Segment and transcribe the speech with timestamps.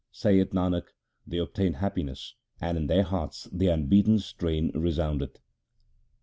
[0.11, 0.85] Saith Nanak,
[1.27, 5.37] they obtain happiness, and in their hearts the unbeaten strain resoundeth.